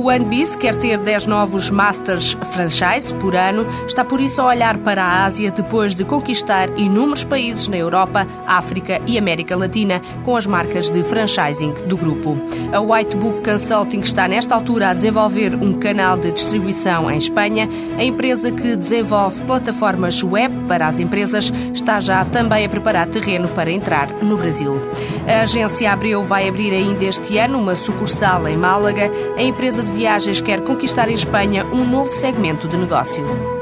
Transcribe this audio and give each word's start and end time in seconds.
O 0.00 0.02
grupo 0.02 0.16
One 0.16 0.30
Piece 0.30 0.56
quer 0.56 0.76
ter 0.76 0.98
10 0.98 1.26
novos 1.26 1.68
Masters 1.68 2.32
Franchise 2.54 3.12
por 3.16 3.36
ano, 3.36 3.66
está 3.86 4.02
por 4.02 4.18
isso 4.18 4.40
a 4.40 4.46
olhar 4.46 4.78
para 4.78 5.04
a 5.04 5.24
Ásia 5.26 5.50
depois 5.50 5.94
de 5.94 6.06
conquistar 6.06 6.70
inúmeros 6.78 7.22
países 7.22 7.68
na 7.68 7.76
Europa, 7.76 8.26
África 8.46 8.98
e 9.06 9.18
América 9.18 9.54
Latina 9.54 10.00
com 10.24 10.36
as 10.36 10.46
marcas 10.46 10.88
de 10.88 11.02
franchising 11.04 11.74
do 11.86 11.98
grupo. 11.98 12.34
A 12.72 12.80
White 12.80 13.14
Book 13.18 13.42
Consulting 13.44 14.00
está 14.00 14.26
nesta 14.26 14.54
altura 14.54 14.88
a 14.88 14.94
desenvolver 14.94 15.54
um 15.54 15.74
canal 15.74 16.18
de 16.18 16.32
distribuição 16.32 17.10
em 17.10 17.18
Espanha. 17.18 17.68
A 17.98 18.02
empresa 18.02 18.50
que 18.50 18.76
desenvolve 18.76 19.42
plataformas 19.42 20.22
web 20.22 20.54
para 20.66 20.88
as 20.88 20.98
empresas 20.98 21.52
está 21.74 22.00
já 22.00 22.24
também 22.24 22.64
a 22.64 22.70
preparar 22.70 23.06
terreno 23.06 23.48
para 23.48 23.70
entrar 23.70 24.10
no 24.22 24.38
Brasil. 24.38 24.80
A 25.28 25.42
agência 25.42 25.92
Abreu 25.92 26.22
vai 26.22 26.48
abrir 26.48 26.72
ainda 26.72 27.04
este 27.04 27.36
ano 27.36 27.58
uma 27.58 27.74
sucursal 27.74 28.48
em 28.48 28.56
Málaga. 28.56 29.10
A 29.36 29.42
empresa 29.42 29.82
de 29.82 29.89
viagens 29.90 30.40
quer 30.40 30.62
conquistar 30.62 31.08
em 31.08 31.14
Espanha 31.14 31.64
um 31.66 31.84
novo 31.84 32.12
segmento 32.12 32.68
de 32.68 32.76
negócio. 32.76 33.59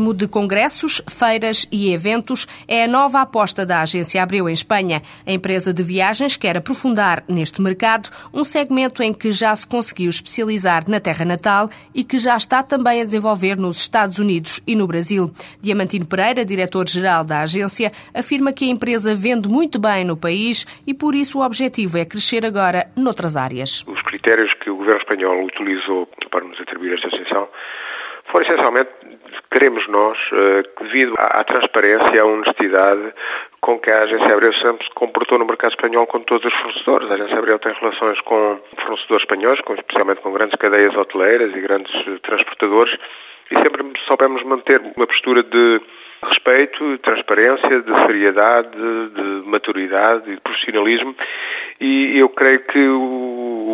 Turismo 0.00 0.14
de 0.14 0.26
congressos, 0.26 1.02
feiras 1.08 1.68
e 1.70 1.92
eventos 1.92 2.46
é 2.66 2.84
a 2.84 2.88
nova 2.88 3.20
aposta 3.20 3.66
da 3.66 3.82
agência 3.82 4.22
Abreu 4.22 4.48
em 4.48 4.52
Espanha. 4.52 5.02
A 5.26 5.32
empresa 5.32 5.74
de 5.74 5.82
viagens 5.82 6.36
quer 6.38 6.56
aprofundar 6.56 7.22
neste 7.28 7.60
mercado 7.60 8.08
um 8.32 8.42
segmento 8.42 9.02
em 9.02 9.12
que 9.12 9.30
já 9.30 9.54
se 9.54 9.68
conseguiu 9.68 10.08
especializar 10.08 10.88
na 10.88 11.00
terra 11.00 11.24
natal 11.24 11.68
e 11.94 12.02
que 12.02 12.18
já 12.18 12.34
está 12.34 12.62
também 12.62 13.02
a 13.02 13.04
desenvolver 13.04 13.56
nos 13.56 13.78
Estados 13.78 14.18
Unidos 14.18 14.62
e 14.66 14.74
no 14.74 14.86
Brasil. 14.86 15.30
Diamantino 15.60 16.06
Pereira, 16.06 16.46
diretor-geral 16.46 17.22
da 17.22 17.40
agência, 17.40 17.92
afirma 18.14 18.52
que 18.52 18.64
a 18.64 18.72
empresa 18.72 19.14
vende 19.14 19.48
muito 19.48 19.78
bem 19.78 20.04
no 20.04 20.16
país 20.16 20.66
e 20.86 20.94
por 20.94 21.14
isso 21.14 21.38
o 21.38 21.44
objetivo 21.44 21.98
é 21.98 22.06
crescer 22.06 22.46
agora 22.46 22.86
noutras 22.96 23.36
áreas. 23.36 23.84
Os 23.86 24.00
critérios 24.02 24.50
que 24.64 24.70
o 24.70 24.76
governo 24.76 25.00
espanhol 25.00 25.44
utilizou 25.44 26.08
para 26.30 26.44
nos 26.44 26.58
atribuir 26.58 26.94
esta 26.94 27.08
extensão 27.08 27.48
foram 28.30 28.46
essencialmente, 28.46 28.90
queremos 29.50 29.86
nós, 29.88 30.18
que 30.76 30.84
devido 30.84 31.14
à, 31.18 31.44
transparência 31.44 32.14
e 32.14 32.18
à 32.18 32.24
honestidade 32.24 33.12
com 33.60 33.78
que 33.78 33.90
a 33.90 34.02
Agência 34.02 34.32
Abreu 34.32 34.52
sempre 34.54 34.86
se 34.86 34.94
comportou 34.94 35.38
no 35.38 35.44
mercado 35.44 35.72
espanhol 35.72 36.06
com 36.06 36.20
todos 36.20 36.44
os 36.44 36.60
fornecedores. 36.60 37.10
A 37.10 37.14
Agência 37.14 37.38
Abreu 37.38 37.58
tem 37.58 37.72
relações 37.72 38.20
com 38.22 38.60
fornecedores 38.76 39.22
espanhóis, 39.22 39.60
com, 39.62 39.74
especialmente 39.74 40.20
com 40.20 40.32
grandes 40.32 40.58
cadeias 40.58 40.96
hoteleiras 40.96 41.54
e 41.54 41.60
grandes 41.60 41.92
transportadores, 42.22 42.96
e 43.50 43.54
sempre 43.58 43.82
soubemos 44.06 44.42
manter 44.44 44.80
uma 44.96 45.06
postura 45.06 45.42
de 45.42 45.80
respeito, 46.22 46.92
de 46.92 46.98
transparência, 46.98 47.80
de 47.80 47.96
seriedade, 48.06 48.70
de 48.70 49.48
maturidade 49.48 50.30
e 50.30 50.34
de 50.34 50.40
profissionalismo 50.40 51.14
e 51.80 52.18
eu 52.18 52.28
creio 52.28 52.60
que 52.60 52.78
o, 52.78 53.00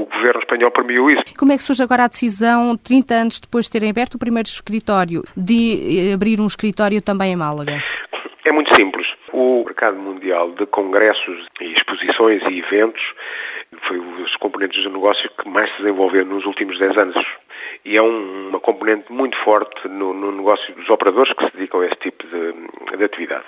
o 0.03 0.07
governo 0.07 0.41
espanhol 0.41 0.71
permitiu 0.71 1.11
isso. 1.11 1.23
Como 1.39 1.53
é 1.53 1.57
que 1.57 1.63
surge 1.63 1.83
agora 1.83 2.05
a 2.05 2.09
decisão, 2.09 2.77
30 2.77 3.15
anos 3.15 3.41
depois 3.41 3.67
de 3.67 3.73
terem 3.73 3.91
aberto 3.91 4.15
o 4.15 4.19
primeiro 4.19 4.49
escritório, 4.49 5.23
de 5.37 6.13
abrir 6.15 6.41
um 6.41 6.47
escritório 6.47 7.03
também 7.03 7.33
em 7.33 7.37
Málaga? 7.37 7.83
É 8.45 8.53
muito 8.53 8.75
simples. 8.75 9.07
O 9.33 9.65
mercado 9.65 9.99
mundial 9.99 10.53
de 10.53 10.67
congressos 10.67 11.47
e 11.61 11.73
exposições 11.73 12.43
e 12.51 12.59
eventos 12.59 13.03
foi 13.89 13.99
um 13.99 14.23
dos 14.23 14.35
componentes 14.37 14.83
do 14.85 14.91
negócio 14.91 15.29
que 15.41 15.49
mais 15.49 15.71
se 15.73 15.83
desenvolveu 15.83 16.25
nos 16.25 16.45
últimos 16.47 16.79
10 16.79 16.97
anos 16.97 17.17
e 17.85 17.97
é 17.97 18.03
um, 18.03 18.49
uma 18.49 18.61
componente 18.61 19.13
muito 19.13 19.37
forte 19.45 19.89
no, 19.89 20.13
no, 20.13 20.33
negócio 20.33 20.75
dos 20.75 20.89
operadores 20.89 21.33
que 21.35 21.45
se 21.47 21.57
dedicam 21.57 21.81
a 21.81 21.87
esse 21.87 21.97
tipo 21.97 22.27
de, 22.27 22.97
de 22.97 23.05
atividade. 23.05 23.45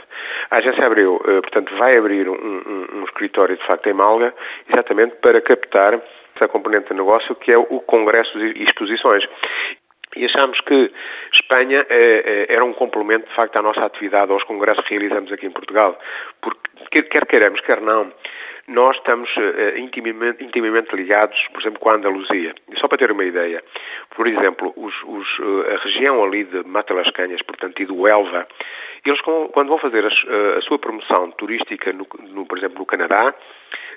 A 0.50 0.56
agência 0.56 0.86
Abreu, 0.86 1.20
portanto, 1.24 1.74
vai 1.76 1.96
abrir 1.96 2.28
um, 2.28 2.34
um, 2.34 2.98
um, 2.98 3.04
escritório, 3.04 3.56
de 3.56 3.66
facto, 3.66 3.88
em 3.88 3.94
Malga, 3.94 4.34
exatamente 4.70 5.16
para 5.16 5.40
captar 5.40 6.00
essa 6.38 6.48
componente 6.48 6.88
de 6.88 6.94
negócio 6.94 7.34
que 7.36 7.52
é 7.52 7.58
o 7.58 7.80
congressos 7.80 8.40
e 8.40 8.62
exposições. 8.62 9.24
E 10.16 10.24
achamos 10.24 10.58
que 10.62 10.90
Espanha 11.34 11.84
eh, 11.88 12.46
era 12.48 12.64
um 12.64 12.72
complemento, 12.72 13.28
de 13.28 13.34
facto, 13.34 13.56
à 13.56 13.62
nossa 13.62 13.84
atividade, 13.84 14.32
aos 14.32 14.42
congressos 14.44 14.84
que 14.86 14.94
realizamos 14.94 15.30
aqui 15.30 15.46
em 15.46 15.50
Portugal. 15.50 15.98
Porque, 16.40 17.02
quer 17.02 17.26
queiramos, 17.26 17.60
quer 17.60 17.80
não, 17.82 18.10
nós 18.68 18.96
estamos 18.96 19.30
uh, 19.36 19.78
intimamente, 19.78 20.44
intimamente, 20.44 20.94
ligados, 20.94 21.38
por 21.52 21.60
exemplo, 21.60 21.80
com 21.80 21.90
a 21.90 21.94
Andaluzia. 21.94 22.54
Só 22.76 22.86
para 22.86 22.98
ter 22.98 23.10
uma 23.10 23.24
ideia, 23.24 23.64
por 24.14 24.26
exemplo, 24.26 24.72
os, 24.76 24.94
os, 25.04 25.38
uh, 25.38 25.74
a 25.74 25.76
região 25.78 26.22
ali 26.22 26.44
de 26.44 26.62
Mata 26.64 26.92
Las 26.92 27.10
Canhas, 27.12 27.40
portanto, 27.42 27.80
e 27.80 27.86
do 27.86 28.06
Elva, 28.06 28.46
eles 29.06 29.20
quando 29.22 29.68
vão 29.68 29.78
fazer 29.78 30.04
a, 30.04 30.58
a 30.58 30.60
sua 30.62 30.78
promoção 30.78 31.30
turística, 31.32 31.92
no, 31.92 32.06
no, 32.30 32.44
por 32.46 32.58
exemplo, 32.58 32.78
no 32.78 32.86
Canadá, 32.86 33.34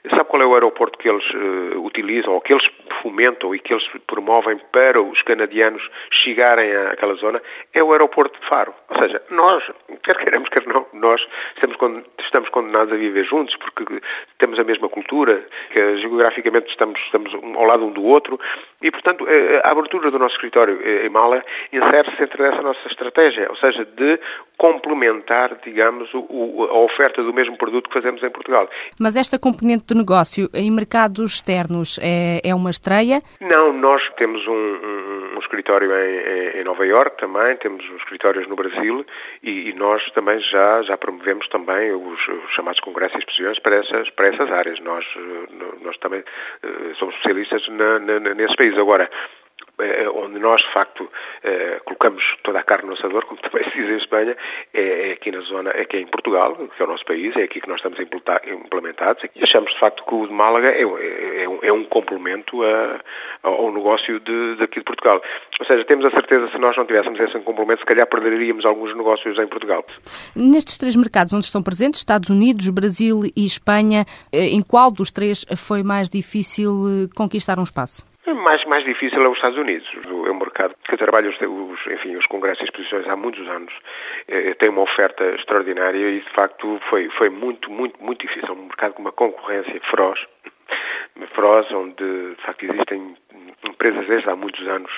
sabe 0.10 0.26
qual 0.26 0.42
é 0.42 0.46
o 0.46 0.54
aeroporto 0.54 0.98
que 0.98 1.08
eles 1.08 1.24
uh, 1.34 1.86
utilizam, 1.86 2.34
ou 2.34 2.42
que 2.42 2.54
eles 2.54 2.66
fomentam 3.02 3.54
e 3.54 3.60
que 3.60 3.74
eles 3.74 3.86
promovem 4.08 4.60
para 4.72 5.02
os 5.02 5.22
canadianos 5.24 5.82
chegarem 6.24 6.76
àquela 6.92 7.14
zona? 7.16 7.42
É 7.74 7.84
o 7.84 7.92
aeroporto 7.92 8.40
de 8.40 8.48
Faro. 8.48 8.74
Ou 8.90 9.00
seja, 9.00 9.22
nós, 9.30 9.64
quer 10.04 10.18
queiramos, 10.18 10.50
quer 10.50 10.66
não, 10.66 10.86
nós 10.94 11.22
estamos, 11.56 12.06
estamos 12.20 12.50
condenados 12.50 12.94
a 12.94 12.98
viver 12.98 13.26
juntos, 13.26 13.56
porque 13.58 14.02
temos 14.40 14.60
a 14.60 14.64
mesma 14.64 14.90
cultura, 14.90 15.46
que 15.72 15.98
geograficamente 15.98 16.70
estamos, 16.70 17.00
estamos 17.02 17.34
ao 17.34 17.66
lado 17.66 17.86
um 17.86 17.92
do 17.92 18.04
outro, 18.04 18.40
e, 18.82 18.90
portanto, 18.90 19.26
a 19.64 19.70
abertura 19.70 20.10
do 20.10 20.18
nosso 20.18 20.36
escritório 20.36 20.80
em 21.06 21.10
Mala 21.10 21.44
insere-se 21.72 22.18
dentro 22.18 22.42
dessa 22.42 22.62
nossa 22.62 22.88
estratégia, 22.88 23.48
ou 23.50 23.56
seja, 23.58 23.86
de 23.86 24.20
complementar, 24.58 25.58
digamos, 25.64 26.10
o, 26.14 26.68
a 26.70 26.78
oferta 26.80 27.24
do 27.24 27.34
mesmo 27.34 27.58
produto 27.58 27.90
que 27.90 27.94
fazemos 27.94 28.22
em 28.24 28.30
Portugal. 28.30 28.70
Mas 29.00 29.16
esta 29.16 29.40
componente 29.40 29.91
de 29.91 29.97
negócio 29.97 30.50
em 30.53 30.72
mercados 30.72 31.35
externos 31.35 32.00
é, 32.02 32.40
é 32.44 32.56
uma 32.56 32.69
estreia? 32.69 33.22
Não, 33.41 33.74
nós 33.74 34.02
temos 34.16 34.46
um, 34.47 34.52
um, 34.52 35.35
um 35.35 35.40
escritório 35.40 35.91
em, 35.94 36.62
em, 36.62 36.63
Nova 36.63 36.85
York 36.85 37.18
também, 37.18 37.57
temos 37.57 37.84
escritórios 37.97 38.47
no 38.47 38.56
Brasil 38.56 39.06
e, 39.44 39.69
e 39.69 39.74
nós 39.74 40.02
também 40.12 40.40
já, 40.40 40.81
já 40.84 40.97
promovemos 40.97 41.47
também 41.50 41.91
os, 41.91 42.19
os 42.28 42.53
chamados 42.56 42.79
congressos 42.79 43.16
e 43.16 43.19
exposições 43.19 43.59
para 43.59 43.75
essas, 43.75 44.09
para 44.12 44.28
essas 44.28 44.52
áreas. 44.52 44.79
Nós, 44.79 45.06
nós 45.81 45.97
também 45.97 46.22
uh, 46.22 46.96
somos 46.96 47.13
especialistas 47.16 47.68
na, 47.68 48.00
na, 48.00 48.19
nesses 48.34 48.56
países. 48.56 48.79
Agora, 48.79 49.03
eh, 49.03 49.41
onde 50.16 50.40
nós, 50.40 50.62
de 50.62 50.74
facto, 50.74 51.09
eh, 51.44 51.80
colocamos 51.86 52.24
toda 52.44 52.59
a 52.59 52.64
carne 52.64 52.88
no 52.88 52.94
assador, 52.94 53.26
como 53.26 53.40
também 53.42 53.64
se 53.70 53.78
diz 53.78 53.90
em 53.90 53.98
Espanha, 53.98 54.36
é, 54.74 55.09
é, 55.09 55.14
aqui 55.14 55.32
na 55.32 55.42
zona, 55.42 55.72
é 55.72 55.82
aqui 55.82 55.98
em 55.98 56.08
Portugal, 56.08 56.56
que 56.56 56.82
é 56.82 56.86
o 56.86 56.90
nosso 56.90 57.06
país, 57.06 57.36
é 57.36 57.44
aqui 57.44 57.62
que 57.62 57.68
nós 57.68 57.78
estamos 57.78 58.00
implementados, 58.00 59.24
e 59.36 59.44
achamos, 59.44 59.72
de 59.72 59.80
facto, 59.80 60.04
que 60.06 60.14
o 60.14 60.28
de 60.28 60.34
Málaga 60.34 60.70
é, 60.70 60.82
é, 60.82 61.48
um, 61.48 61.59
é 61.64 61.74
um, 61.74 61.84
complemento 61.86 62.64
a, 62.64 63.00
ao 63.44 63.72
negócio 63.72 64.20
de, 64.20 64.56
daqui 64.58 64.80
de 64.80 64.86
Portugal. 64.86 65.22
Ou 65.59 65.66
seja, 65.66 65.84
temos 65.86 66.06
a 66.06 66.12
certeza, 66.12 66.50
se 66.50 66.58
nós 66.58 66.76
não 66.78 66.86
tivéssemos 66.86 67.20
esse 67.20 67.40
complemento, 67.40 67.82
se 67.82 67.86
calhar 67.86 68.08
perderíamos 68.08 68.66
alguns 68.66 68.96
negócios 68.96 69.38
em 69.38 69.48
Portugal. 69.48 69.86
Nestes 70.36 70.78
três 70.78 70.96
mercados 70.96 71.34
onde 71.34 71.46
estão 71.46 71.64
presentes, 71.64 72.00
Estados 72.00 72.30
Unidos, 72.30 72.70
Brasil 72.70 73.24
e 73.36 73.46
Espanha, 73.46 74.06
eh, 74.32 74.48
em 74.48 74.62
qual 74.62 74.92
dos 74.92 75.12
três 75.12 75.46
foi 75.56 75.84
mais 75.84 76.09
difícil 76.09 77.09
conquistar 77.16 77.59
um 77.59 77.64
espaço? 77.64 78.11
Mais, 78.34 78.64
mais 78.66 78.84
difícil 78.84 79.22
é 79.24 79.28
os 79.28 79.36
Estados 79.36 79.58
Unidos. 79.58 79.88
É 80.06 80.31
um 80.31 80.40
mercado 80.40 80.75
que 80.88 80.97
trabalha 80.97 81.30
os, 81.30 81.36
os, 81.42 81.88
enfim, 81.88 82.16
os 82.16 82.25
congressos 82.28 82.62
e 82.62 82.66
exposições 82.66 83.08
há 83.08 83.16
muitos 83.16 83.47
anos. 83.47 83.74
É, 84.28 84.53
tem 84.53 84.69
uma 84.69 84.81
oferta 84.81 85.24
extraordinária 85.36 86.09
e, 86.09 86.19
de 86.22 86.30
facto, 86.31 86.79
foi, 86.90 87.09
foi 87.17 87.29
muito, 87.29 87.72
muito, 87.72 88.02
muito 88.03 88.26
difícil. 88.26 88.50
É 88.50 88.52
um 88.52 88.66
mercado 88.66 88.94
com 88.94 89.02
uma 89.02 89.11
concorrência 89.11 89.79
feroz, 89.90 90.20
feroz 91.34 91.72
onde, 91.72 92.35
de 92.35 92.41
facto, 92.44 92.64
existem 92.64 93.16
empresas 93.63 94.08
desde 94.08 94.29
há 94.29 94.35
muitos 94.35 94.66
anos 94.67 94.91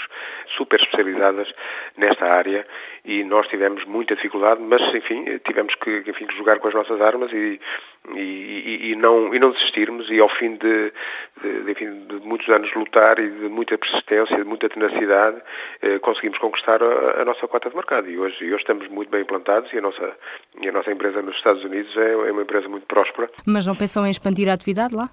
super 0.56 0.80
especializadas 0.80 1.48
nesta 1.98 2.26
área 2.26 2.66
e 3.06 3.24
nós 3.24 3.48
tivemos 3.48 3.84
muita 3.86 4.16
dificuldade, 4.16 4.62
mas 4.62 4.82
enfim, 4.94 5.26
tivemos 5.46 5.76
que, 5.76 6.04
enfim, 6.08 6.26
jogar 6.38 6.60
com 6.60 6.70
as 6.70 6.74
nossas 6.74 7.02
armas 7.02 7.32
e, 7.34 7.60
e, 8.16 8.92
e, 8.92 8.96
não, 8.96 9.34
e 9.34 9.40
não 9.40 9.52
desistirmos 9.52 10.10
e 10.10 10.20
ao 10.20 10.30
fim 10.30 10.56
de, 10.56 10.94
de, 11.42 11.72
enfim, 11.72 12.06
de 12.08 12.16
muitos 12.26 12.48
anos 12.50 12.74
lutar 12.74 13.20
e 13.20 13.30
de 13.30 13.50
muita 13.50 13.78
persistência, 13.78 14.38
de 14.38 14.44
muita 14.44 14.70
tenacidade, 14.70 15.42
eh, 15.82 16.00
conseguimos 16.00 16.38
conquistar 16.38 16.82
a, 16.82 17.22
a, 17.22 17.26
nossa 17.26 17.48
cota 17.48 17.70
de 17.70 17.76
mercado 17.76 18.10
e 18.10 18.18
hoje, 18.18 18.46
hoje 18.46 18.56
estamos 18.56 18.88
muito 18.88 19.10
bem 19.10 19.22
implantados 19.22 19.72
e 19.74 19.78
a 19.78 19.82
nossa, 19.82 20.18
e 20.62 20.70
a 20.70 20.72
nossa 20.72 20.92
empresa 20.92 21.22
nos 21.22 21.36
Estados 21.36 21.64
Unidos 21.64 21.96
é, 21.98 22.12
é 22.14 22.32
uma 22.32 22.44
empresa 22.44 22.70
muito 22.70 22.86
próspera. 22.86 23.30
Mas 23.46 23.66
não 23.66 23.76
pensam 23.76 24.06
em 24.06 24.12
expandir 24.12 24.50
a 24.50 24.54
atividade 24.54 24.96
lá? 24.96 25.10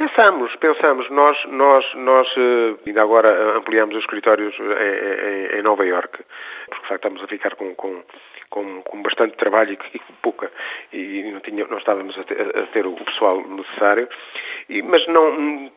Pensamos, 0.00 0.50
pensamos. 0.56 1.10
Nós, 1.10 1.36
nós, 1.50 1.84
nós 1.94 2.26
eh, 2.34 2.74
ainda 2.86 3.02
agora 3.02 3.58
ampliamos 3.58 3.94
os 3.94 4.00
escritórios 4.00 4.54
em, 4.58 5.56
em, 5.56 5.58
em 5.58 5.62
Nova 5.62 5.84
Iorque, 5.84 6.24
porque 6.68 6.82
de 6.82 6.88
facto 6.88 7.04
estamos 7.04 7.22
a 7.22 7.26
ficar 7.26 7.54
com, 7.54 7.74
com, 7.74 8.02
com, 8.48 8.80
com 8.80 9.02
bastante 9.02 9.36
trabalho 9.36 9.76
e, 9.92 10.00
pouca, 10.22 10.50
e 10.90 11.30
não, 11.30 11.40
tinha, 11.40 11.66
não 11.66 11.76
estávamos 11.76 12.18
a 12.18 12.24
ter, 12.24 12.40
a 12.40 12.66
ter 12.68 12.86
o 12.86 12.94
pessoal 12.94 13.46
necessário, 13.46 14.08
e, 14.70 14.80
mas 14.80 15.06
não, 15.06 15.70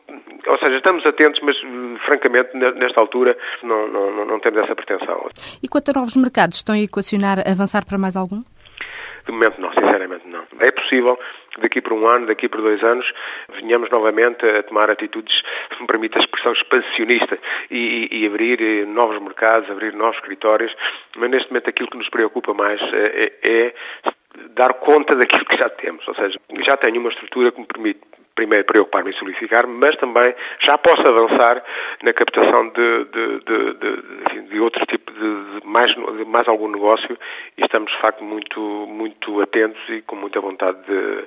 ou 0.46 0.58
seja, 0.58 0.78
estamos 0.78 1.04
atentos, 1.04 1.42
mas 1.42 1.56
francamente 2.06 2.56
nesta 2.56 3.00
altura 3.00 3.36
não, 3.62 3.88
não, 3.88 4.24
não 4.24 4.40
temos 4.40 4.64
essa 4.64 4.74
pretensão. 4.74 5.28
E 5.62 5.68
quanto 5.68 5.90
a 5.90 6.00
novos 6.00 6.16
mercados, 6.16 6.56
estão 6.56 6.74
a 6.74 6.78
equacionar 6.78 7.40
avançar 7.46 7.84
para 7.84 7.98
mais 7.98 8.16
algum? 8.16 8.42
De 9.26 9.32
momento 9.32 9.60
não, 9.60 9.72
sinceramente 9.72 10.28
não. 10.28 10.44
É 10.60 10.70
possível 10.70 11.18
que 11.54 11.60
daqui 11.60 11.80
por 11.80 11.94
um 11.94 12.06
ano, 12.06 12.26
daqui 12.26 12.48
por 12.48 12.60
dois 12.60 12.82
anos, 12.82 13.10
venhamos 13.54 13.90
novamente 13.90 14.44
a 14.46 14.62
tomar 14.64 14.90
atitudes, 14.90 15.34
se 15.74 15.80
me 15.80 15.86
permite 15.86 16.18
a 16.18 16.20
expressão, 16.20 16.52
expansionista 16.52 17.38
e, 17.70 18.08
e, 18.10 18.22
e 18.22 18.26
abrir 18.26 18.60
eh, 18.60 18.84
novos 18.84 19.20
mercados, 19.22 19.70
abrir 19.70 19.94
novos 19.94 20.16
escritórios, 20.16 20.74
mas 21.16 21.30
neste 21.30 21.50
momento 21.50 21.70
aquilo 21.70 21.88
que 21.88 21.96
nos 21.96 22.08
preocupa 22.10 22.52
mais 22.52 22.80
é, 22.82 23.32
é, 23.42 23.66
é 23.68 23.74
dar 24.50 24.74
conta 24.74 25.14
daquilo 25.14 25.46
que 25.46 25.56
já 25.56 25.70
temos, 25.70 26.06
ou 26.06 26.14
seja, 26.14 26.38
já 26.64 26.76
tenho 26.76 27.00
uma 27.00 27.10
estrutura 27.10 27.50
que 27.50 27.60
me 27.60 27.66
permite 27.66 28.00
primeiro 28.34 28.64
preocupar-me 28.64 29.10
em 29.10 29.14
solidificar, 29.14 29.66
mas 29.66 29.96
também 29.96 30.34
já 30.60 30.76
posso 30.78 31.06
avançar 31.06 31.62
na 32.02 32.12
captação 32.12 32.68
de, 32.68 33.04
de, 33.04 33.40
de, 33.40 33.74
de, 33.74 34.48
de 34.48 34.60
outro 34.60 34.84
tipo 34.86 35.12
de, 35.12 35.66
mais, 35.66 35.94
de 35.94 36.24
mais 36.24 36.46
algum 36.48 36.68
negócio 36.68 37.16
e 37.56 37.62
estamos 37.62 37.90
de 37.90 37.98
facto 38.00 38.22
muito, 38.24 38.60
muito 38.60 39.40
atentos 39.40 39.80
e 39.88 40.02
com 40.02 40.16
muita 40.16 40.40
vontade 40.40 40.78
de, 40.86 41.24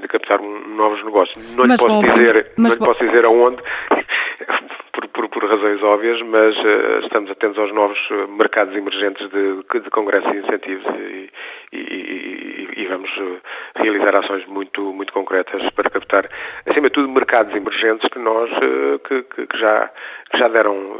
de 0.00 0.08
captar 0.08 0.40
um, 0.40 0.68
novos 0.68 1.02
negócios. 1.04 1.56
Não 1.56 1.64
lhe 1.64 1.76
posso 1.76 2.02
dizer, 2.02 2.52
não 2.58 2.70
lhe 2.70 2.78
posso 2.78 3.04
dizer 3.04 3.26
aonde, 3.28 3.62
por, 4.92 5.08
por, 5.08 5.28
por, 5.28 5.44
razões 5.44 5.82
óbvias, 5.82 6.20
mas 6.22 6.56
uh, 6.56 7.00
estamos 7.04 7.30
atentos 7.30 7.58
aos 7.58 7.72
novos 7.72 7.98
eh, 8.10 8.26
mercados 8.26 8.74
emergentes 8.76 9.28
de, 9.30 9.80
de 9.80 9.90
congressos 9.90 10.32
e 10.32 10.38
incentivos 10.38 10.84
e, 10.96 11.30
e, 11.72 11.78
e, 11.78 12.68
e, 12.76 12.86
vamos 12.86 13.10
eh, 13.10 13.71
realizar 13.76 14.16
ações 14.16 14.46
muito, 14.46 14.92
muito 14.92 15.12
concretas 15.12 15.62
para 15.70 15.90
captar, 15.90 16.28
acima 16.66 16.88
de 16.88 16.94
tudo, 16.94 17.08
mercados 17.08 17.54
emergentes 17.54 18.08
que 18.08 18.18
nós 18.18 18.50
uh, 18.50 18.98
que, 19.00 19.22
que, 19.22 19.58
já, 19.58 19.90
que 20.30 20.38
já 20.38 20.48
deram 20.48 20.98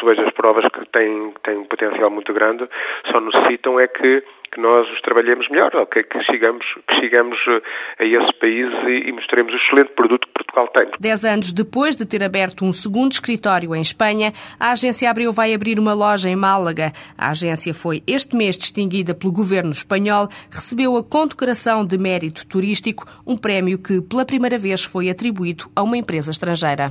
suas 0.00 0.18
provas 0.32 0.64
que 0.72 0.84
têm, 0.90 1.32
têm 1.42 1.58
um 1.58 1.64
potencial 1.64 2.10
muito 2.10 2.32
grande, 2.32 2.68
só 3.10 3.20
necessitam 3.20 3.78
é 3.78 3.86
que 3.86 4.22
que 4.50 4.60
nós 4.60 4.88
os 4.90 5.00
trabalhemos 5.02 5.48
melhor, 5.48 5.74
okay? 5.76 6.02
que, 6.02 6.22
chegamos, 6.24 6.64
que 6.86 6.94
chegamos 7.00 7.38
eh, 7.48 7.62
a 7.98 8.04
esse 8.04 8.32
país 8.38 8.68
e, 8.86 9.08
e 9.08 9.12
mostremos 9.12 9.52
o 9.52 9.56
excelente 9.56 9.92
produto 9.92 10.26
que 10.26 10.32
Portugal 10.32 10.68
tem. 10.68 10.88
Dez 10.98 11.24
anos 11.24 11.52
depois 11.52 11.94
de 11.94 12.06
ter 12.06 12.22
aberto 12.22 12.64
um 12.64 12.72
segundo 12.72 13.12
escritório 13.12 13.74
em 13.74 13.80
Espanha, 13.80 14.32
a 14.58 14.72
agência 14.72 15.10
Abreu 15.10 15.32
vai 15.32 15.52
abrir 15.52 15.78
uma 15.78 15.92
loja 15.92 16.28
em 16.28 16.36
Málaga. 16.36 16.92
A 17.16 17.30
agência 17.30 17.74
foi 17.74 18.02
este 18.06 18.36
mês 18.36 18.56
distinguida 18.56 19.14
pelo 19.14 19.32
governo 19.32 19.70
espanhol, 19.70 20.28
recebeu 20.50 20.96
a 20.96 21.04
condecoração 21.04 21.84
de 21.84 21.98
mérito 22.08 22.46
turístico, 22.46 23.06
um 23.26 23.36
prémio 23.36 23.78
que 23.78 24.00
pela 24.00 24.24
primeira 24.24 24.56
vez 24.56 24.82
foi 24.82 25.10
atribuído 25.10 25.70
a 25.76 25.82
uma 25.82 25.98
empresa 25.98 26.30
estrangeira. 26.30 26.88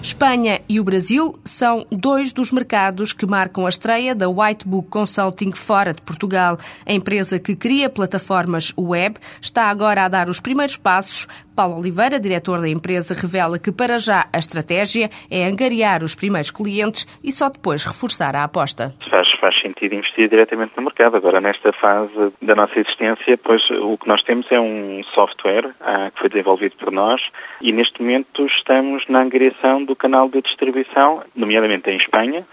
Espanha 0.00 0.60
e 0.68 0.78
o 0.78 0.84
Brasil 0.84 1.34
são 1.44 1.84
dois 1.90 2.32
dos 2.32 2.52
mercados 2.52 3.12
que 3.12 3.26
marcam 3.26 3.66
a 3.66 3.68
estreia 3.68 4.14
da 4.14 4.28
White 4.28 4.66
Book 4.66 4.88
Consulting 4.88 5.50
fora 5.52 5.92
de 5.92 6.02
Portugal. 6.02 6.58
A 6.86 6.92
empresa 6.92 7.38
que 7.38 7.56
cria 7.56 7.90
plataformas 7.90 8.72
web 8.78 9.16
está 9.40 9.64
agora 9.64 10.04
a 10.04 10.08
dar 10.08 10.28
os 10.28 10.38
primeiros 10.38 10.76
passos. 10.76 11.26
Paulo 11.54 11.78
Oliveira, 11.78 12.18
diretor 12.18 12.60
da 12.60 12.68
empresa, 12.68 13.14
revela 13.14 13.58
que 13.58 13.70
para 13.70 13.98
já 13.98 14.24
a 14.32 14.38
estratégia 14.38 15.08
é 15.30 15.44
angariar 15.44 16.02
os 16.02 16.14
primeiros 16.14 16.50
clientes 16.50 17.06
e 17.22 17.30
só 17.30 17.48
depois 17.48 17.84
reforçar 17.84 18.34
a 18.34 18.44
aposta. 18.44 18.94
Faz, 19.10 19.28
faz 19.40 19.60
sentido 19.60 19.94
investir 19.94 20.28
diretamente 20.28 20.72
no 20.76 20.84
mercado. 20.84 21.16
Agora, 21.16 21.40
nesta 21.40 21.72
fase 21.74 22.32
da 22.40 22.54
nossa 22.54 22.78
existência, 22.78 23.38
pois 23.42 23.62
o 23.70 23.98
que 23.98 24.08
nós 24.08 24.22
temos 24.22 24.50
é 24.50 24.58
um 24.58 25.02
software 25.14 25.70
ah, 25.80 26.10
que 26.10 26.20
foi 26.20 26.28
desenvolvido 26.28 26.76
por 26.76 26.90
nós 26.90 27.20
e 27.60 27.72
neste 27.72 28.00
momento 28.00 28.46
estamos 28.46 29.04
na 29.08 29.22
angariação 29.22 29.84
do 29.84 29.94
canal 29.94 30.28
de 30.28 30.40
distribuição, 30.42 31.22
nomeadamente 31.36 31.90
em 31.90 31.96
Espanha, 31.96 32.46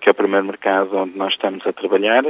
que 0.00 0.08
é 0.08 0.12
o 0.12 0.14
primeiro 0.14 0.46
mercado 0.46 0.96
onde 0.96 1.16
nós 1.16 1.32
estamos 1.32 1.66
a 1.66 1.72
trabalhar, 1.72 2.24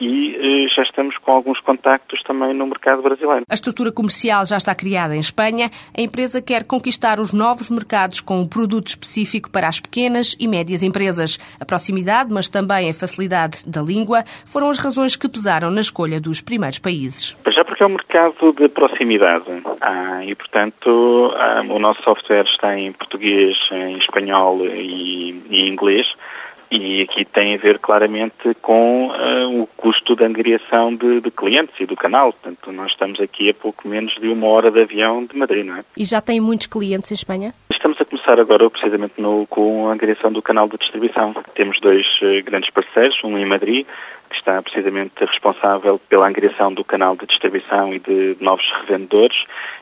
e 0.00 0.34
eh, 0.34 0.68
já 0.74 0.82
estamos 0.82 1.16
com 1.18 1.30
alguns 1.30 1.60
contactos 1.60 2.22
também 2.22 2.54
no 2.54 2.66
mercado 2.66 3.02
brasileiro. 3.02 3.44
A 3.48 3.54
estrutura 3.54 3.92
comercial 3.92 4.46
já 4.46 4.56
está 4.56 4.74
criada 4.74 5.14
em 5.14 5.20
Espanha. 5.20 5.70
A 5.96 6.00
empresa 6.00 6.40
quer 6.40 6.64
conquistar 6.64 7.20
os 7.20 7.32
novos 7.32 7.68
mercados 7.68 8.20
com 8.20 8.40
um 8.40 8.48
produto 8.48 8.88
específico 8.88 9.50
para 9.50 9.68
as 9.68 9.78
pequenas 9.78 10.34
e 10.40 10.48
médias 10.48 10.82
empresas. 10.82 11.38
A 11.60 11.66
proximidade, 11.66 12.32
mas 12.32 12.48
também 12.48 12.88
a 12.88 12.94
facilidade 12.94 13.68
da 13.68 13.82
língua, 13.82 14.24
foram 14.46 14.70
as 14.70 14.78
razões 14.78 15.16
que 15.16 15.28
pesaram 15.28 15.70
na 15.70 15.80
escolha 15.80 16.18
dos 16.18 16.40
primeiros 16.40 16.78
países. 16.78 17.36
Já 17.46 17.64
porque 17.64 17.84
é 17.84 17.86
um 17.86 17.90
mercado 17.90 18.52
de 18.54 18.68
proximidade 18.68 19.44
ah, 19.82 20.24
e, 20.24 20.34
portanto, 20.34 21.30
ah, 21.36 21.62
o 21.68 21.78
nosso 21.78 22.02
software 22.02 22.46
está 22.46 22.78
em 22.78 22.92
português, 22.92 23.54
em 23.70 23.98
espanhol 23.98 24.64
e, 24.64 25.42
e 25.50 25.68
inglês. 25.68 26.06
E 26.70 27.02
aqui 27.02 27.24
tem 27.24 27.54
a 27.54 27.58
ver 27.58 27.80
claramente 27.80 28.54
com 28.62 29.08
uh, 29.08 29.62
o 29.62 29.66
custo 29.76 30.14
da 30.14 30.26
angariação 30.26 30.94
de, 30.94 31.20
de, 31.20 31.30
clientes 31.30 31.74
e 31.80 31.86
do 31.86 31.96
canal. 31.96 32.32
Portanto, 32.32 32.70
nós 32.70 32.92
estamos 32.92 33.20
aqui 33.20 33.50
a 33.50 33.54
pouco 33.54 33.88
menos 33.88 34.14
de 34.14 34.28
uma 34.28 34.46
hora 34.46 34.70
de 34.70 34.80
avião 34.80 35.24
de 35.24 35.36
Madrid, 35.36 35.66
não 35.66 35.76
é? 35.76 35.84
E 35.96 36.04
já 36.04 36.20
tem 36.20 36.40
muitos 36.40 36.68
clientes 36.68 37.10
em 37.10 37.14
Espanha? 37.14 37.52
Estamos 37.72 38.00
a 38.00 38.04
começar 38.04 38.40
agora 38.40 38.70
precisamente 38.70 39.14
no, 39.18 39.46
com 39.46 39.88
a 39.88 39.92
angariação 39.92 40.30
do 40.30 40.40
canal 40.40 40.68
de 40.68 40.76
distribuição. 40.76 41.34
Temos 41.54 41.80
dois 41.80 42.06
uh, 42.22 42.44
grandes 42.44 42.70
parceiros, 42.70 43.18
um 43.24 43.36
em 43.36 43.46
Madrid, 43.46 43.84
que 44.30 44.36
está 44.36 44.62
precisamente 44.62 45.12
responsável 45.18 46.00
pela 46.08 46.28
angariação 46.28 46.72
do 46.72 46.84
canal 46.84 47.16
de 47.16 47.26
distribuição 47.26 47.92
e 47.92 47.98
de 47.98 48.36
novos 48.40 48.64
revendedores, 48.80 49.36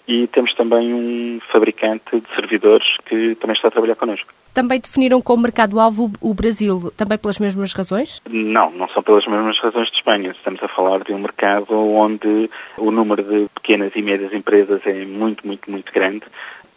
e 0.09 0.27
temos 0.29 0.55
também 0.55 0.93
um 0.93 1.39
fabricante 1.53 2.21
de 2.21 2.35
servidores 2.35 2.87
que 3.07 3.35
também 3.37 3.55
está 3.55 3.69
a 3.69 3.71
trabalhar 3.71 3.95
connosco. 3.95 4.33
Também 4.55 4.81
definiram 4.81 5.21
como 5.21 5.43
mercado-alvo 5.43 6.11
o 6.21 6.35
Brasil, 6.35 6.91
também 6.97 7.19
pelas 7.19 7.39
mesmas 7.39 7.73
razões? 7.73 8.21
Não, 8.29 8.71
não 8.71 8.89
são 8.89 9.03
pelas 9.03 9.27
mesmas 9.27 9.59
razões 9.61 9.89
de 9.91 9.97
Espanha. 9.97 10.31
Estamos 10.31 10.61
a 10.63 10.69
falar 10.69 11.05
de 11.05 11.13
um 11.13 11.19
mercado 11.19 11.73
onde 11.73 12.51
o 12.77 12.91
número 12.91 13.23
de 13.23 13.49
pequenas 13.55 13.93
e 13.95 14.03
médias 14.03 14.33
empresas 14.33 14.81
é 14.87 15.05
muito, 15.05 15.47
muito, 15.47 15.71
muito 15.71 15.93
grande 15.93 16.25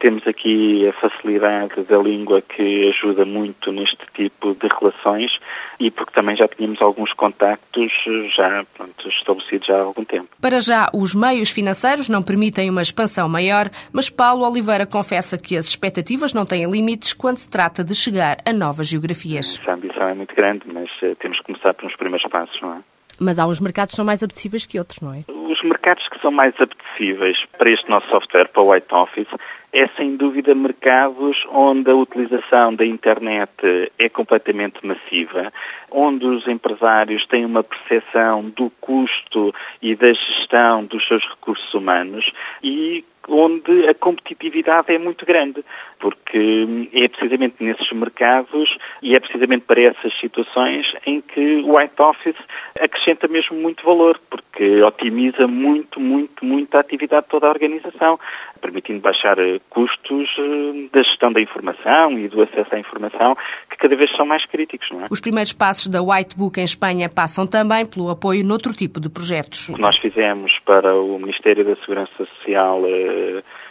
temos 0.01 0.27
aqui 0.27 0.87
a 0.87 0.93
facilidade 0.93 1.83
da 1.83 1.97
língua 1.97 2.41
que 2.41 2.89
ajuda 2.89 3.23
muito 3.23 3.71
neste 3.71 4.03
tipo 4.13 4.55
de 4.55 4.67
relações 4.67 5.31
e 5.79 5.91
porque 5.91 6.11
também 6.11 6.35
já 6.35 6.47
tínhamos 6.47 6.81
alguns 6.81 7.13
contactos 7.13 7.91
já 8.35 8.65
pronto, 8.75 9.07
estabelecidos 9.07 9.67
já 9.67 9.77
há 9.77 9.81
algum 9.81 10.03
tempo. 10.03 10.27
Para 10.41 10.59
já, 10.59 10.89
os 10.93 11.13
meios 11.13 11.51
financeiros 11.51 12.09
não 12.09 12.23
permitem 12.23 12.69
uma 12.69 12.81
expansão 12.81 13.29
maior, 13.29 13.69
mas 13.93 14.09
Paulo 14.09 14.43
Oliveira 14.43 14.87
confessa 14.87 15.37
que 15.37 15.55
as 15.55 15.67
expectativas 15.67 16.33
não 16.33 16.45
têm 16.45 16.69
limites 16.69 17.13
quando 17.13 17.37
se 17.37 17.49
trata 17.49 17.83
de 17.83 17.93
chegar 17.93 18.37
a 18.43 18.51
novas 18.51 18.87
geografias. 18.87 19.59
Essa 19.61 19.73
ambição 19.73 20.07
é 20.09 20.13
muito 20.15 20.35
grande, 20.35 20.63
mas 20.65 20.89
uh, 21.03 21.15
temos 21.17 21.37
que 21.37 21.45
começar 21.45 21.75
pelos 21.75 21.95
primeiros 21.95 22.27
passos, 22.29 22.59
não 22.61 22.73
é? 22.73 22.81
Mas 23.19 23.39
há 23.39 23.47
uns 23.47 23.59
mercados 23.59 23.91
que 23.91 23.95
são 23.97 24.05
mais 24.05 24.23
apetecíveis 24.23 24.65
que 24.65 24.79
outros, 24.79 24.99
não 25.01 25.13
é? 25.13 25.23
Os 25.27 25.63
mercados 25.63 26.07
que 26.09 26.19
são 26.21 26.31
mais 26.31 26.53
apetecíveis 26.59 27.37
para 27.57 27.71
este 27.71 27.89
nosso 27.89 28.07
software, 28.09 28.47
para 28.49 28.63
o 28.63 28.71
White 28.71 28.93
Office, 28.93 29.27
é 29.73 29.87
sem 29.95 30.17
dúvida 30.17 30.53
mercados 30.53 31.37
onde 31.49 31.89
a 31.89 31.95
utilização 31.95 32.75
da 32.75 32.85
internet 32.85 33.51
é 33.97 34.09
completamente 34.09 34.85
massiva, 34.85 35.51
onde 35.89 36.25
os 36.25 36.45
empresários 36.47 37.25
têm 37.27 37.45
uma 37.45 37.63
percepção 37.63 38.49
do 38.49 38.69
custo 38.81 39.53
e 39.81 39.95
da 39.95 40.11
gestão 40.11 40.83
dos 40.85 41.07
seus 41.07 41.23
recursos 41.29 41.73
humanos 41.73 42.29
e 42.61 43.05
onde 43.27 43.87
a 43.87 43.93
competitividade 43.93 44.93
é 44.93 44.97
muito 44.97 45.25
grande, 45.25 45.63
porque 45.99 46.89
é 46.93 47.07
precisamente 47.07 47.55
nesses 47.59 47.91
mercados 47.91 48.69
e 49.01 49.15
é 49.15 49.19
precisamente 49.19 49.65
para 49.65 49.81
essas 49.81 50.13
situações 50.19 50.85
em 51.05 51.21
que 51.21 51.61
o 51.61 51.77
White 51.77 52.01
Office 52.01 52.37
acrescenta 52.79 53.27
mesmo 53.27 53.55
muito 53.57 53.85
valor, 53.85 54.19
porque 54.29 54.81
otimiza 54.81 55.47
muito, 55.47 55.99
muito, 55.99 56.43
muito 56.43 56.75
a 56.75 56.81
atividade 56.81 57.23
de 57.25 57.29
toda 57.29 57.47
a 57.47 57.49
organização, 57.49 58.19
permitindo 58.61 58.99
baixar 58.99 59.35
custos 59.69 60.29
eh, 60.37 60.89
da 60.91 61.03
gestão 61.03 61.31
da 61.31 61.41
informação 61.41 62.17
e 62.17 62.27
do 62.27 62.41
acesso 62.41 62.73
à 62.75 62.79
informação, 62.79 63.35
que 63.69 63.77
cada 63.77 63.95
vez 63.95 64.11
são 64.15 64.25
mais 64.25 64.45
críticos. 64.45 64.87
Não 64.91 65.03
é? 65.03 65.07
Os 65.09 65.21
primeiros 65.21 65.53
passos 65.53 65.87
da 65.87 66.01
White 66.01 66.37
Book 66.37 66.59
em 66.59 66.63
Espanha 66.63 67.09
passam 67.09 67.45
também 67.45 67.85
pelo 67.85 68.09
apoio 68.09 68.43
noutro 68.43 68.73
tipo 68.73 68.99
de 68.99 69.09
projetos. 69.09 69.69
O 69.69 69.75
que 69.75 69.81
nós 69.81 69.97
fizemos 69.99 70.51
para 70.65 70.95
o 70.95 71.19
Ministério 71.19 71.63
da 71.65 71.75
Segurança 71.77 72.11
Social 72.17 72.83
eh, 72.85 73.10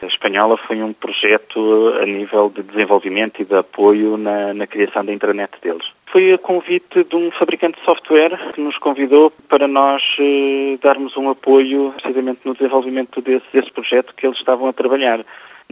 espanhola 0.03 0.57
foi 0.57 0.83
um 0.83 0.93
projeto 0.93 1.95
a 2.01 2.07
nível 2.07 2.51
de 2.55 2.63
desenvolvimento 2.63 3.41
e 3.41 3.45
de 3.45 3.55
apoio 3.55 4.17
na, 4.17 4.55
na 4.55 4.67
criação 4.67 5.05
da 5.05 5.13
intranet 5.13 5.53
deles. 5.63 5.87
Foi 6.11 6.33
a 6.33 6.39
convite 6.39 7.05
de 7.05 7.17
um 7.17 7.31
fabricante 7.33 7.79
de 7.79 7.85
software 7.85 8.53
que 8.53 8.61
nos 8.61 8.77
convidou 8.79 9.33
para 9.49 9.69
nós 9.69 10.03
eh, 10.19 10.77
darmos 10.83 11.17
um 11.17 11.31
apoio 11.31 11.93
precisamente 11.93 12.41
no 12.45 12.55
desenvolvimento 12.55 13.21
desse, 13.21 13.47
desse 13.53 13.71
projeto 13.71 14.15
que 14.17 14.27
eles 14.27 14.39
estavam 14.39 14.69
a 14.69 14.73
trabalhar 14.73 15.25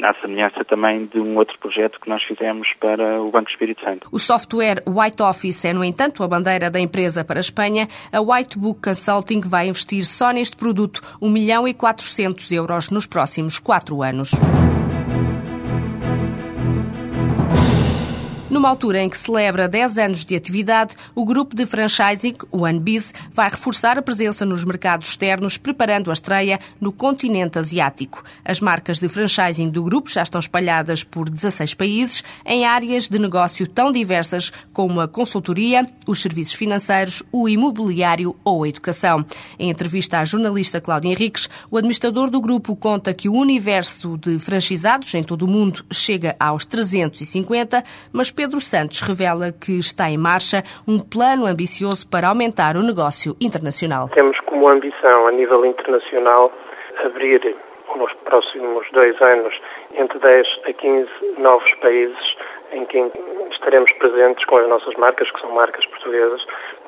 à 0.05 0.15
semelhança 0.21 0.65
também 0.65 1.07
de 1.07 1.21
um 1.21 1.37
outro 1.37 1.59
projeto 1.59 2.01
que 2.01 2.09
nós 2.09 2.23
fizemos 2.25 2.69
para 2.81 3.21
o 3.21 3.31
Banco 3.31 3.51
Espírito 3.51 3.83
Santo. 3.83 4.09
O 4.13 4.19
software 4.19 4.83
White 4.87 5.23
Office 5.23 5.65
é, 5.65 5.73
no 5.73 5.85
entanto, 5.85 6.23
a 6.23 6.29
bandeira 6.29 6.71
da 6.71 6.81
empresa 6.81 7.25
para 7.25 7.39
a 7.39 7.41
Espanha. 7.41 7.89
A 8.13 8.21
White 8.21 8.59
Book 8.59 8.81
Consulting 8.83 9.41
vai 9.41 9.69
investir 9.69 10.05
só 10.05 10.31
neste 10.31 10.57
produto 10.57 11.01
1 11.21 11.31
milhão 11.31 11.69
e 11.69 11.75
400 11.75 12.51
euros 12.53 12.91
nos 12.91 13.07
próximos 13.07 13.59
quatro 13.59 14.03
anos. 14.03 14.33
Numa 18.51 18.71
altura 18.71 19.03
em 19.03 19.11
que 19.11 19.19
celebra 19.19 19.69
10 19.69 19.99
anos 19.99 20.25
de 20.25 20.35
atividade, 20.35 20.97
o 21.15 21.23
grupo 21.23 21.55
de 21.55 21.67
franchising, 21.67 22.35
o 22.51 22.63
OneBiz, 22.65 23.13
vai 23.31 23.51
reforçar 23.51 23.99
a 23.99 24.03
presença 24.03 24.47
nos 24.47 24.65
mercados 24.65 25.11
externos, 25.11 25.59
preparando 25.59 26.09
a 26.09 26.15
estreia 26.15 26.59
no 26.81 26.91
continente 26.91 27.59
asiático. 27.59 28.25
As 28.43 28.59
marcas 28.59 28.99
de 28.99 29.07
franchising 29.07 29.69
do 29.69 29.83
grupo 29.83 30.09
já 30.09 30.23
estão 30.23 30.39
espalhadas 30.39 31.05
por 31.05 31.29
16 31.29 31.75
países, 31.75 32.25
em 32.47 32.65
áreas 32.65 33.07
de 33.07 33.19
negócio 33.19 33.67
tão 33.67 33.93
diversas 33.93 34.51
como 34.73 35.03
a 35.03 35.07
consultoria, 35.07 35.87
os 36.07 36.23
serviços 36.23 36.55
financeiros, 36.55 37.23
o 37.31 37.51
imobiliário 37.51 38.35
ou 38.43 38.65
a 38.65 38.69
educação. 38.69 39.27
Em 39.59 39.69
entrevista 39.69 40.21
à 40.21 40.25
jornalista 40.25 40.81
Cláudia 40.81 41.11
Henriques, 41.11 41.51
o 41.71 41.77
administrador 41.77 42.31
do 42.31 42.41
grupo 42.41 42.75
conta 42.75 43.13
que 43.13 43.29
o 43.29 43.35
universo 43.35 44.17
de 44.17 44.39
franchisados 44.39 45.13
em 45.13 45.23
todo 45.23 45.43
o 45.43 45.51
mundo 45.51 45.85
chega 45.93 46.35
aos 46.41 46.65
350, 46.65 47.85
mas 48.11 48.31
Pedro 48.39 48.61
Santos 48.61 49.01
revela 49.01 49.51
que 49.51 49.81
está 49.81 50.09
em 50.09 50.17
marcha 50.17 50.63
um 50.87 51.03
plano 51.03 51.45
ambicioso 51.45 52.07
para 52.07 52.29
aumentar 52.29 52.77
o 52.77 52.87
negócio 52.87 53.35
internacional. 53.43 54.09
Temos 54.15 54.39
como 54.47 54.69
ambição, 54.69 55.27
a 55.27 55.33
nível 55.33 55.67
internacional, 55.67 56.53
abrir 57.03 57.43
nos 57.97 58.13
próximos 58.23 58.87
dois 58.93 59.21
anos 59.23 59.53
entre 59.93 60.21
10 60.21 60.47
a 60.71 60.73
15 60.73 61.11
novos 61.39 61.75
países 61.83 62.37
em 62.71 62.87
que 62.87 63.11
estaremos 63.51 63.91
presentes 63.99 64.45
com 64.45 64.59
as 64.59 64.69
nossas 64.69 64.95
marcas, 64.95 65.29
que 65.33 65.41
são 65.41 65.51
marcas 65.51 65.85
portuguesas, 65.87 66.41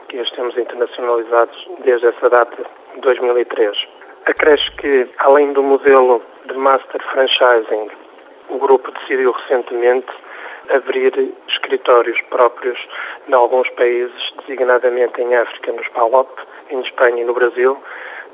que 0.09 0.21
as 0.21 0.30
temos 0.30 0.57
internacionalizados 0.57 1.69
desde 1.83 2.07
essa 2.07 2.30
data, 2.30 2.62
2003. 3.02 3.76
Acresce 4.26 4.71
que, 4.76 5.09
além 5.19 5.52
do 5.52 5.64
modelo 5.64 6.23
de 6.47 6.54
Master 6.54 7.02
Franchising, 7.11 7.90
o 8.50 8.59
grupo 8.59 8.92
decidiu 8.92 9.33
recentemente 9.33 10.12
abrir 10.70 11.34
escritórios 11.48 12.20
próprios 12.30 12.78
em 13.28 13.34
alguns 13.34 13.68
países, 13.70 14.32
designadamente 14.40 15.20
em 15.20 15.34
África, 15.34 15.72
nos 15.72 15.88
PALOP, 15.88 16.30
em 16.70 16.80
Espanha 16.80 17.22
e 17.22 17.24
no 17.24 17.34
Brasil, 17.34 17.76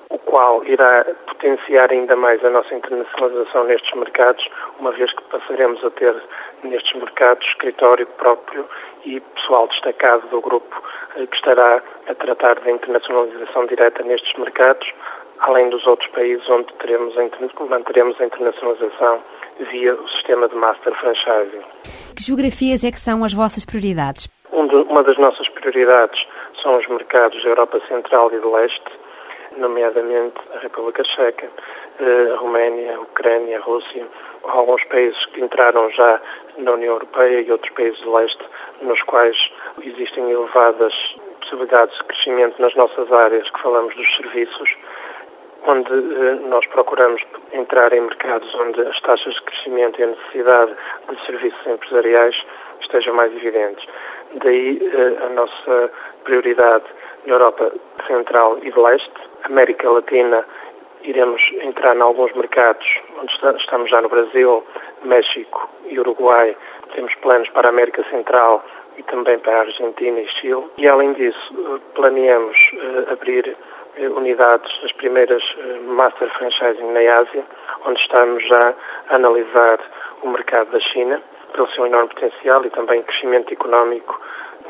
o 0.08 0.18
qual 0.18 0.64
irá 0.64 1.04
potenciar 1.26 1.90
ainda 1.90 2.14
mais 2.14 2.44
a 2.44 2.50
nossa 2.50 2.74
internacionalização 2.74 3.64
nestes 3.64 3.92
mercados, 3.94 4.46
uma 4.78 4.92
vez 4.92 5.12
que 5.12 5.22
passaremos 5.24 5.84
a 5.84 5.90
ter 5.90 6.14
nestes 6.62 6.94
mercados 6.94 7.46
escritório 7.48 8.06
próprio 8.18 8.64
e 9.04 9.20
pessoal 9.20 9.66
destacado 9.68 10.26
do 10.28 10.40
grupo 10.40 10.82
eh, 11.16 11.26
que 11.26 11.36
estará 11.36 11.82
a 12.08 12.14
tratar 12.14 12.60
da 12.60 12.70
internacionalização 12.70 13.66
direta 13.66 14.02
nestes 14.04 14.32
mercados, 14.38 14.88
além 15.40 15.68
dos 15.70 15.86
outros 15.86 16.08
países 16.10 16.48
onde 16.48 16.72
teremos, 16.74 17.14
manteremos 17.68 18.20
a 18.20 18.24
internacionalização 18.24 19.22
via 19.70 19.94
o 19.94 20.08
sistema 20.08 20.48
de 20.48 20.54
Master 20.54 20.94
Franchising. 20.94 21.64
Que 22.16 22.22
geografias 22.22 22.84
é 22.84 22.90
que 22.90 22.98
são 22.98 23.24
as 23.24 23.32
vossas 23.32 23.64
prioridades? 23.64 24.28
uma 24.96 25.02
das 25.02 25.18
nossas 25.18 25.46
prioridades 25.50 26.18
são 26.62 26.78
os 26.78 26.88
mercados 26.88 27.42
da 27.42 27.50
Europa 27.50 27.78
Central 27.86 28.32
e 28.32 28.38
do 28.38 28.50
Leste, 28.50 28.90
nomeadamente 29.58 30.36
a 30.54 30.58
República 30.58 31.04
Checa, 31.04 31.50
eh, 32.00 32.32
a 32.32 32.36
Roménia, 32.36 32.96
a 32.96 33.00
Ucrânia, 33.00 33.58
a 33.58 33.60
Rússia, 33.60 34.06
alguns 34.44 34.82
países 34.84 35.22
que 35.26 35.42
entraram 35.42 35.90
já 35.90 36.20
na 36.56 36.72
União 36.72 36.94
Europeia 36.94 37.40
e 37.42 37.52
outros 37.52 37.72
países 37.74 38.00
do 38.00 38.12
leste, 38.14 38.42
nos 38.80 39.00
quais 39.02 39.36
existem 39.82 40.30
elevadas 40.30 40.94
possibilidades 41.40 41.96
de 41.98 42.04
crescimento 42.04 42.60
nas 42.60 42.74
nossas 42.74 43.12
áreas 43.12 43.48
que 43.50 43.62
falamos 43.62 43.94
dos 43.94 44.16
serviços, 44.16 44.70
onde 45.66 45.92
eh, 45.92 46.48
nós 46.48 46.64
procuramos 46.66 47.20
entrar 47.52 47.92
em 47.92 48.00
mercados 48.00 48.52
onde 48.54 48.80
as 48.82 49.00
taxas 49.00 49.34
de 49.34 49.42
crescimento 49.42 50.00
e 50.00 50.04
a 50.04 50.06
necessidade 50.06 50.72
de 51.10 51.26
serviços 51.26 51.66
empresariais 51.66 52.36
estejam 52.80 53.14
mais 53.14 53.32
evidentes. 53.34 53.84
Daí 54.34 54.80
eh, 54.80 55.24
a 55.24 55.28
nossa 55.30 55.90
prioridade 56.24 56.84
na 57.26 57.34
Europa 57.34 57.72
Central 58.06 58.58
e 58.62 58.70
de 58.70 58.78
Leste, 58.78 59.10
América 59.44 59.90
Latina, 59.90 60.44
iremos 61.02 61.42
entrar 61.62 61.96
em 61.96 62.00
alguns 62.00 62.32
mercados 62.34 62.86
onde 63.20 63.32
estamos 63.60 63.90
já 63.90 64.00
no 64.00 64.08
Brasil, 64.08 64.64
México 65.04 65.68
e 65.88 65.98
Uruguai. 65.98 66.56
Temos 66.94 67.14
planos 67.16 67.48
para 67.50 67.68
a 67.68 67.70
América 67.70 68.04
Central 68.10 68.64
e 68.96 69.02
também 69.04 69.38
para 69.38 69.58
a 69.58 69.60
Argentina 69.60 70.20
e 70.20 70.28
Chile. 70.40 70.64
E 70.78 70.88
além 70.88 71.12
disso, 71.14 71.54
eh, 71.54 71.80
planeamos 71.94 72.56
abrir 73.10 73.56
unidades, 73.98 74.70
as 74.84 74.92
primeiras 74.92 75.42
eh, 75.58 75.78
Master 75.86 76.30
Franchising 76.36 76.92
na 76.92 77.00
Ásia, 77.20 77.44
onde 77.86 78.00
estamos 78.00 78.46
já 78.46 78.74
a 79.10 79.14
analisar 79.14 79.78
o 80.22 80.28
mercado 80.28 80.70
da 80.70 80.80
China, 80.80 81.20
pelo 81.52 81.68
seu 81.70 81.86
enorme 81.86 82.08
potencial 82.10 82.64
e 82.64 82.70
também 82.70 83.02
crescimento 83.02 83.52
económico 83.52 84.20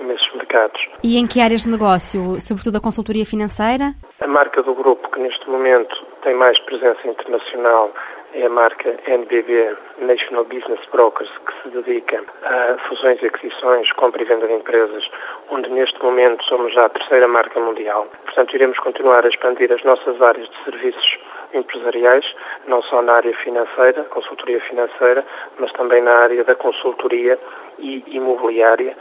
nesses 0.00 0.32
mercados. 0.34 0.80
E 1.02 1.18
em 1.18 1.26
que 1.26 1.40
áreas 1.40 1.62
de 1.62 1.70
negócio? 1.70 2.40
Sobretudo 2.40 2.76
a 2.76 2.80
consultoria 2.80 3.24
financeira? 3.24 3.94
A 4.20 4.26
marca 4.26 4.62
do 4.62 4.74
grupo 4.74 5.10
que 5.10 5.20
neste 5.20 5.48
momento 5.48 5.94
tem 6.22 6.34
mais 6.34 6.58
presença 6.60 7.06
internacional 7.06 7.92
é 8.36 8.46
a 8.46 8.50
marca 8.50 8.94
NBB, 9.06 9.76
National 9.98 10.44
Business 10.44 10.80
Brokers, 10.92 11.30
que 11.46 11.62
se 11.62 11.68
dedica 11.70 12.22
a 12.44 12.76
fusões 12.86 13.20
e 13.22 13.26
aquisições, 13.26 13.90
compra 13.92 14.20
e 14.20 14.26
venda 14.26 14.46
de 14.46 14.52
empresas, 14.52 15.08
onde 15.50 15.70
neste 15.70 16.02
momento 16.02 16.44
somos 16.44 16.72
já 16.74 16.84
a 16.84 16.90
terceira 16.90 17.26
marca 17.26 17.58
mundial. 17.58 18.06
Portanto, 18.26 18.54
iremos 18.54 18.78
continuar 18.78 19.24
a 19.24 19.28
expandir 19.28 19.72
as 19.72 19.82
nossas 19.84 20.20
áreas 20.20 20.48
de 20.50 20.64
serviços 20.64 21.18
empresariais, 21.54 22.26
não 22.68 22.82
só 22.82 23.00
na 23.00 23.14
área 23.14 23.34
financeira, 23.38 24.04
consultoria 24.04 24.60
financeira, 24.60 25.24
mas 25.58 25.72
também 25.72 26.02
na 26.02 26.12
área 26.12 26.44
da 26.44 26.54
consultoria 26.54 27.38
e 27.78 28.04
imobiliária, 28.08 28.94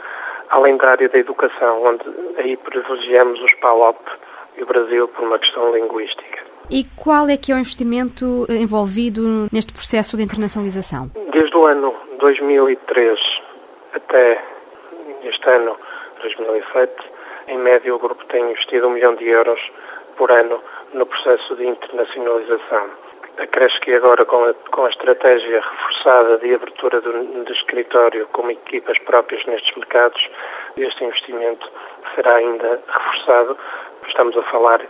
além 0.48 0.78
da 0.78 0.92
área 0.92 1.10
da 1.10 1.18
educação, 1.18 1.84
onde 1.84 2.04
aí 2.38 2.56
privilegiamos 2.56 3.38
os 3.42 3.54
PALOP 3.56 4.00
e 4.56 4.62
o 4.62 4.66
Brasil 4.66 5.08
por 5.08 5.26
uma 5.26 5.38
questão 5.38 5.74
linguística. 5.74 6.45
E 6.70 6.84
qual 6.96 7.28
é 7.28 7.36
que 7.36 7.52
é 7.52 7.54
o 7.54 7.58
investimento 7.58 8.44
envolvido 8.50 9.46
neste 9.52 9.72
processo 9.72 10.16
de 10.16 10.24
internacionalização? 10.24 11.10
Desde 11.32 11.56
o 11.56 11.66
ano 11.66 11.94
2003 12.18 13.18
até 13.94 14.42
este 15.22 15.50
ano, 15.50 15.76
2007, 16.20 16.92
em 17.48 17.58
média 17.58 17.94
o 17.94 17.98
grupo 17.98 18.24
tem 18.26 18.50
investido 18.50 18.88
um 18.88 18.90
milhão 18.90 19.14
de 19.14 19.28
euros 19.28 19.60
por 20.16 20.30
ano 20.32 20.60
no 20.92 21.06
processo 21.06 21.54
de 21.54 21.66
internacionalização. 21.66 22.90
Acresce 23.38 23.78
que 23.80 23.94
agora, 23.94 24.24
com 24.24 24.44
a, 24.44 24.54
com 24.72 24.86
a 24.86 24.88
estratégia 24.88 25.60
reforçada 25.60 26.38
de 26.38 26.54
abertura 26.54 27.00
do 27.00 27.52
escritório 27.52 28.26
com 28.32 28.50
equipas 28.50 28.98
próprias 29.00 29.44
nestes 29.46 29.76
mercados, 29.76 30.20
este 30.76 31.04
investimento 31.04 31.70
será 32.14 32.36
ainda 32.36 32.80
reforçado. 32.88 33.56
Estamos 34.08 34.36
a 34.38 34.42
falar 34.44 34.80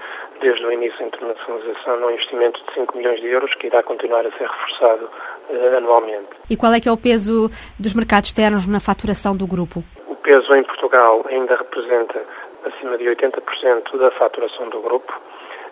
desde 0.41 0.65
o 0.65 0.73
início 0.73 0.99
da 0.99 1.07
internacionalização 1.07 2.01
num 2.01 2.11
investimento 2.11 2.63
de 2.65 2.75
5 2.75 2.97
milhões 2.97 3.21
de 3.21 3.27
euros 3.27 3.55
que 3.55 3.67
irá 3.67 3.83
continuar 3.83 4.27
a 4.27 4.31
ser 4.33 4.49
reforçado 4.49 5.09
uh, 5.51 5.77
anualmente. 5.77 6.29
E 6.51 6.57
qual 6.57 6.73
é 6.73 6.81
que 6.81 6.89
é 6.89 6.93
o 6.93 6.97
peso 6.97 7.49
dos 7.79 7.95
mercados 7.95 8.29
externos 8.29 8.67
na 8.67 8.81
faturação 8.81 9.37
do 9.37 9.47
grupo? 9.47 9.83
O 10.07 10.17
peso 10.17 10.55
em 10.55 10.63
Portugal 10.65 11.25
ainda 11.29 11.57
representa 11.57 12.23
acima 12.65 12.99
de 12.99 13.05
80% 13.05 13.97
da 13.99 14.11
faturação 14.13 14.69
do 14.69 14.81
grupo, 14.81 15.13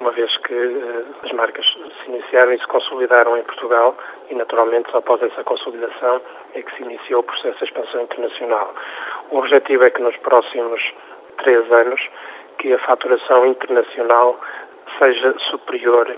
uma 0.01 0.13
vez 0.13 0.37
que 0.39 0.55
uh, 0.55 1.07
as 1.23 1.33
marcas 1.33 1.65
se 1.67 2.11
iniciaram 2.11 2.53
e 2.53 2.59
se 2.59 2.67
consolidaram 2.67 3.37
em 3.37 3.43
Portugal 3.43 3.97
e, 4.31 4.35
naturalmente, 4.35 4.91
só 4.91 4.99
após 4.99 5.23
essa 5.23 5.45
consolidação 5.45 6.21
é 6.55 6.63
que 6.63 6.77
se 6.77 6.83
iniciou 6.83 7.21
o 7.21 7.25
processo 7.25 7.59
de 7.59 7.65
expansão 7.65 8.03
internacional. 8.03 8.75
O 9.31 9.39
objetivo 9.39 9.85
é 9.85 9.91
que 9.91 10.03
nos 10.03 10.17
próximos 10.19 10.81
três 11.39 11.71
anos 11.73 12.01
que 12.65 12.73
a 12.73 12.79
faturação 12.79 13.45
internacional 13.45 14.41
seja 14.99 15.35
superior 15.51 16.09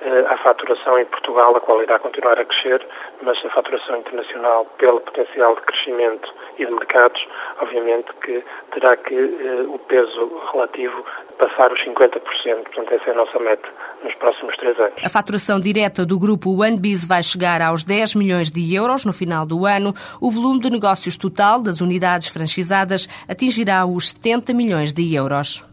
eh, 0.00 0.26
à 0.28 0.36
faturação 0.38 0.98
em 0.98 1.04
Portugal, 1.04 1.54
a 1.54 1.60
qual 1.60 1.80
irá 1.80 1.96
continuar 2.00 2.40
a 2.40 2.44
crescer, 2.44 2.84
mas 3.22 3.38
a 3.44 3.50
faturação 3.50 3.98
internacional, 3.98 4.64
pelo 4.78 5.00
potencial 5.00 5.54
de 5.54 5.60
crescimento 5.60 6.28
e 6.58 6.66
de 6.66 6.72
mercados, 6.72 7.24
obviamente 7.60 8.12
que 8.24 8.42
terá 8.72 8.96
que 8.96 9.14
eh, 9.14 9.62
o 9.68 9.78
peso 9.78 10.42
relativo 10.52 11.04
passar 11.38 11.72
os 11.72 11.78
50%. 11.84 12.18
Portanto, 12.64 12.94
essa 12.94 13.10
é 13.10 13.12
a 13.12 13.16
nossa 13.16 13.38
meta 13.38 13.68
nos 14.02 14.14
próximos 14.16 14.56
três 14.56 14.76
anos. 14.80 14.94
A 15.04 15.08
faturação 15.08 15.60
direta 15.60 16.04
do 16.04 16.18
grupo 16.18 16.50
OneBiz 16.50 17.06
vai 17.06 17.22
chegar 17.22 17.62
aos 17.62 17.84
10 17.84 18.16
milhões 18.16 18.50
de 18.50 18.74
euros 18.74 19.04
no 19.04 19.12
final 19.12 19.46
do 19.46 19.66
ano. 19.66 19.94
O 20.20 20.32
volume 20.32 20.58
de 20.58 20.68
negócios 20.68 21.16
total 21.16 21.62
das 21.62 21.80
unidades 21.80 22.26
franchisadas 22.26 23.06
atingirá 23.28 23.86
os 23.86 24.10
70 24.10 24.52
milhões 24.52 24.92
de 24.92 25.14
euros. 25.14 25.64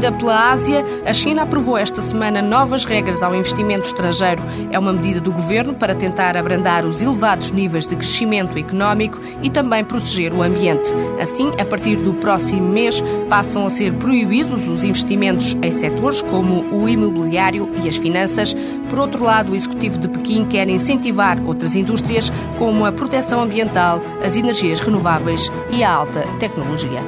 Ainda 0.00 0.16
pela 0.16 0.50
Ásia, 0.50 0.82
a 1.04 1.12
China 1.12 1.42
aprovou 1.42 1.76
esta 1.76 2.00
semana 2.00 2.40
novas 2.40 2.86
regras 2.86 3.22
ao 3.22 3.34
investimento 3.34 3.86
estrangeiro. 3.86 4.42
É 4.72 4.78
uma 4.78 4.94
medida 4.94 5.20
do 5.20 5.30
governo 5.30 5.74
para 5.74 5.94
tentar 5.94 6.38
abrandar 6.38 6.86
os 6.86 7.02
elevados 7.02 7.50
níveis 7.50 7.86
de 7.86 7.94
crescimento 7.94 8.56
económico 8.56 9.20
e 9.42 9.50
também 9.50 9.84
proteger 9.84 10.32
o 10.32 10.42
ambiente. 10.42 10.90
Assim, 11.20 11.52
a 11.60 11.66
partir 11.66 11.96
do 11.96 12.14
próximo 12.14 12.66
mês, 12.66 13.04
passam 13.28 13.66
a 13.66 13.68
ser 13.68 13.92
proibidos 13.92 14.66
os 14.68 14.84
investimentos 14.84 15.54
em 15.60 15.70
setores 15.70 16.22
como 16.22 16.62
o 16.74 16.88
imobiliário 16.88 17.68
e 17.84 17.86
as 17.86 17.98
finanças. 17.98 18.56
Por 18.88 19.00
outro 19.00 19.22
lado, 19.22 19.52
o 19.52 19.54
executivo 19.54 19.98
de 19.98 20.08
Pequim 20.08 20.46
quer 20.46 20.66
incentivar 20.70 21.38
outras 21.44 21.76
indústrias 21.76 22.32
como 22.56 22.86
a 22.86 22.92
proteção 22.92 23.42
ambiental, 23.42 24.00
as 24.24 24.34
energias 24.34 24.80
renováveis 24.80 25.52
e 25.70 25.84
a 25.84 25.92
alta 25.92 26.24
tecnologia. 26.38 27.04